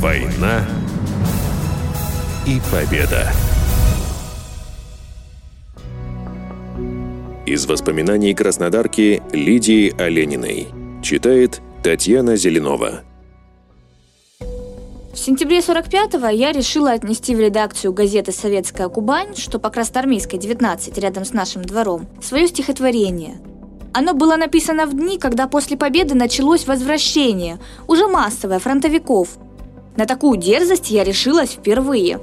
Война 0.00 0.64
и 2.46 2.60
победа. 2.70 3.32
Из 7.44 7.66
воспоминаний 7.66 8.32
краснодарки 8.32 9.20
Лидии 9.32 9.92
Олениной. 10.00 10.68
Читает 11.02 11.60
Татьяна 11.82 12.36
Зеленова. 12.36 13.00
В 14.38 15.16
сентябре 15.16 15.58
45-го 15.58 16.28
я 16.28 16.52
решила 16.52 16.92
отнести 16.92 17.34
в 17.34 17.40
редакцию 17.40 17.92
газеты 17.92 18.30
«Советская 18.30 18.88
Кубань», 18.88 19.34
что 19.34 19.58
по 19.58 19.68
Красноармейской, 19.68 20.38
19, 20.38 20.96
рядом 20.98 21.24
с 21.24 21.32
нашим 21.32 21.64
двором, 21.64 22.06
свое 22.22 22.46
стихотворение. 22.46 23.38
Оно 23.92 24.14
было 24.14 24.36
написано 24.36 24.86
в 24.86 24.94
дни, 24.94 25.18
когда 25.18 25.48
после 25.48 25.76
победы 25.76 26.14
началось 26.14 26.68
возвращение, 26.68 27.58
уже 27.88 28.06
массовое, 28.06 28.60
фронтовиков. 28.60 29.38
На 29.98 30.06
такую 30.06 30.38
дерзость 30.38 30.92
я 30.92 31.02
решилась 31.02 31.50
впервые. 31.50 32.20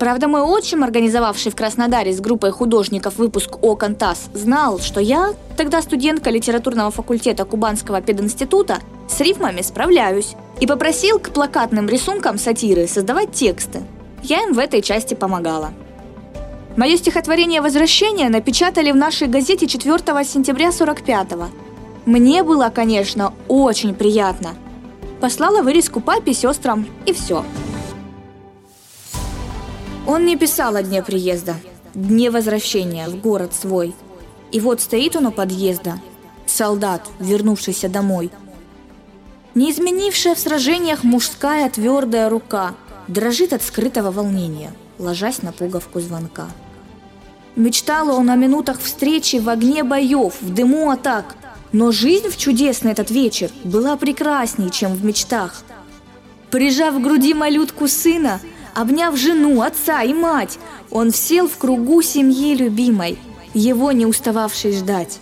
Правда, 0.00 0.26
мой 0.26 0.42
отчим, 0.42 0.82
организовавший 0.82 1.52
в 1.52 1.54
Краснодаре 1.54 2.12
с 2.12 2.20
группой 2.20 2.50
художников 2.50 3.16
выпуск 3.16 3.62
«Окон 3.62 3.94
ТАСС», 3.94 4.30
знал, 4.34 4.80
что 4.80 4.98
я, 4.98 5.32
тогда 5.56 5.82
студентка 5.82 6.30
литературного 6.30 6.90
факультета 6.90 7.44
Кубанского 7.44 8.00
пединститута, 8.00 8.78
с 9.08 9.20
рифмами 9.20 9.62
справляюсь 9.62 10.34
и 10.58 10.66
попросил 10.66 11.20
к 11.20 11.30
плакатным 11.30 11.88
рисункам 11.88 12.38
сатиры 12.38 12.88
создавать 12.88 13.30
тексты. 13.30 13.84
Я 14.24 14.42
им 14.42 14.52
в 14.52 14.58
этой 14.58 14.82
части 14.82 15.14
помогала. 15.14 15.70
Мое 16.76 16.96
стихотворение 16.96 17.60
«Возвращение» 17.60 18.30
напечатали 18.30 18.90
в 18.90 18.96
нашей 18.96 19.28
газете 19.28 19.68
4 19.68 19.96
сентября 20.24 20.70
45-го. 20.70 21.50
Мне 22.04 22.42
было, 22.42 22.72
конечно, 22.74 23.32
очень 23.46 23.94
приятно. 23.94 24.56
Послала 25.22 25.62
вырезку 25.62 26.00
папе, 26.00 26.34
сестрам 26.34 26.86
и 27.06 27.14
все. 27.14 27.42
Он 30.06 30.26
не 30.26 30.36
писал 30.36 30.76
о 30.76 30.82
дне 30.82 31.02
приезда, 31.02 31.54
дне 31.94 32.30
возвращения 32.30 33.08
в 33.08 33.18
город 33.18 33.54
свой. 33.54 33.94
И 34.50 34.60
вот 34.60 34.82
стоит 34.82 35.16
он 35.16 35.26
у 35.26 35.32
подъезда, 35.32 35.98
солдат, 36.44 37.08
вернувшийся 37.18 37.88
домой– 37.88 38.30
не 39.54 39.70
изменившая 39.70 40.34
в 40.34 40.38
сражениях 40.38 41.04
мужская 41.04 41.68
твердая 41.68 42.30
рука 42.30 42.74
дрожит 43.08 43.52
от 43.52 43.62
скрытого 43.62 44.10
волнения, 44.10 44.72
ложась 44.98 45.42
на 45.42 45.52
пуговку 45.52 46.00
звонка. 46.00 46.46
Мечтала 47.54 48.12
он 48.12 48.30
о 48.30 48.36
минутах 48.36 48.80
встречи 48.80 49.36
в 49.36 49.50
огне 49.50 49.84
боев, 49.84 50.40
в 50.40 50.54
дыму 50.54 50.90
атак, 50.90 51.36
но 51.72 51.90
жизнь 51.90 52.28
в 52.28 52.36
чудесный 52.36 52.92
этот 52.92 53.10
вечер 53.10 53.50
была 53.64 53.96
прекрасней, 53.96 54.70
чем 54.70 54.94
в 54.94 55.04
мечтах. 55.04 55.62
Прижав 56.50 56.94
к 56.94 57.00
груди 57.00 57.34
малютку 57.34 57.88
сына, 57.88 58.40
обняв 58.74 59.16
жену, 59.16 59.62
отца 59.62 60.02
и 60.02 60.12
мать, 60.12 60.58
он 60.90 61.10
сел 61.12 61.48
в 61.48 61.56
кругу 61.56 62.02
семьи 62.02 62.54
любимой, 62.54 63.18
его 63.54 63.92
не 63.92 64.04
устававшей 64.04 64.72
ждать. 64.76 65.18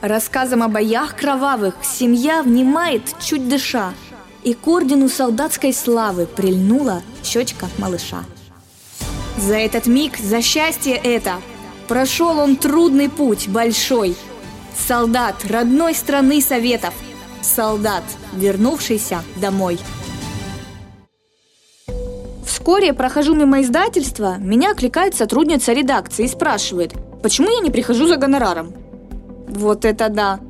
Рассказом 0.00 0.62
о 0.62 0.68
боях 0.68 1.14
кровавых 1.14 1.74
семья 1.82 2.42
внимает, 2.42 3.02
чуть 3.20 3.48
дыша, 3.48 3.92
и 4.42 4.54
к 4.54 4.66
ордену 4.66 5.08
солдатской 5.08 5.72
славы 5.72 6.26
прильнула 6.26 7.02
щечка 7.22 7.68
малыша. 7.78 8.24
За 9.36 9.54
этот 9.54 9.86
миг, 9.86 10.18
за 10.18 10.42
счастье 10.42 10.94
это, 10.94 11.40
прошел 11.86 12.38
он 12.38 12.56
трудный 12.56 13.08
путь 13.08 13.48
большой. 13.48 14.16
Солдат 14.74 15.36
родной 15.48 15.94
страны 15.94 16.40
Советов, 16.40 16.94
солдат, 17.42 18.04
вернувшийся 18.34 19.22
домой. 19.36 19.78
Вскоре 22.44 22.92
прохожу 22.92 23.34
мимо 23.34 23.62
издательства, 23.62 24.36
меня 24.38 24.72
окликает 24.72 25.14
сотрудница 25.14 25.72
редакции 25.72 26.24
и 26.24 26.28
спрашивает, 26.28 26.92
почему 27.22 27.48
я 27.50 27.60
не 27.60 27.70
прихожу 27.70 28.06
за 28.06 28.16
гонораром. 28.16 28.74
Вот 29.48 29.84
это 29.84 30.08
да! 30.08 30.40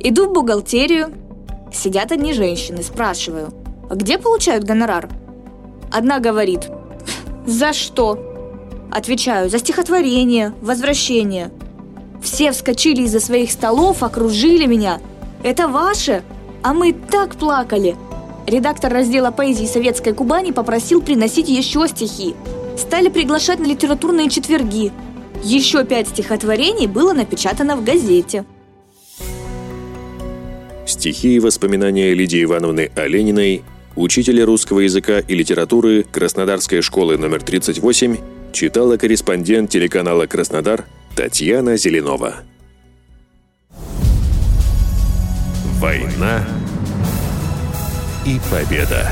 Иду 0.00 0.28
в 0.28 0.32
бухгалтерию. 0.32 1.12
Сидят 1.72 2.12
одни 2.12 2.32
женщины, 2.32 2.82
спрашиваю, 2.82 3.52
а 3.90 3.94
где 3.94 4.18
получают 4.18 4.64
гонорар? 4.64 5.08
Одна 5.92 6.20
говорит, 6.20 6.68
за 7.46 7.72
что? 7.72 8.18
Отвечаю, 8.90 9.50
за 9.50 9.58
стихотворение, 9.58 10.54
возвращение. 10.60 11.50
Все 12.22 12.52
вскочили 12.52 13.02
из-за 13.02 13.20
своих 13.20 13.50
столов, 13.50 14.02
окружили 14.02 14.66
меня. 14.66 15.00
Это 15.42 15.68
ваше? 15.68 16.22
А 16.62 16.74
мы 16.74 16.92
так 16.92 17.36
плакали. 17.36 17.96
Редактор 18.46 18.92
раздела 18.92 19.30
поэзии 19.30 19.66
Советской 19.66 20.12
Кубани 20.12 20.52
попросил 20.52 21.02
приносить 21.02 21.48
еще 21.48 21.86
стихи. 21.88 22.34
Стали 22.76 23.08
приглашать 23.08 23.58
на 23.58 23.64
литературные 23.64 24.28
четверги– 24.28 24.92
еще 25.42 25.84
пять 25.84 26.08
стихотворений 26.08 26.86
было 26.86 27.12
напечатано 27.12 27.76
в 27.76 27.84
газете. 27.84 28.44
Стихи 30.86 31.34
и 31.34 31.40
воспоминания 31.40 32.14
Лидии 32.14 32.42
Ивановны 32.44 32.90
Олениной, 32.94 33.62
учителя 33.96 34.46
русского 34.46 34.80
языка 34.80 35.18
и 35.18 35.34
литературы 35.34 36.04
Краснодарской 36.04 36.80
школы 36.80 37.18
номер 37.18 37.42
38, 37.42 38.16
читала 38.52 38.96
корреспондент 38.96 39.70
телеканала 39.70 40.26
«Краснодар» 40.26 40.86
Татьяна 41.16 41.78
Зеленова. 41.78 42.34
Война 45.80 46.44
и 48.26 48.38
победа. 48.50 49.10